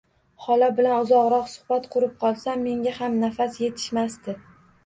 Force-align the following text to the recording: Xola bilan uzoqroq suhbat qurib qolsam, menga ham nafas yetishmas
Xola 0.45 0.69
bilan 0.79 0.95
uzoqroq 1.03 1.51
suhbat 1.51 1.85
qurib 1.97 2.17
qolsam, 2.25 2.65
menga 2.71 2.97
ham 2.99 3.23
nafas 3.27 3.61
yetishmas 3.67 4.21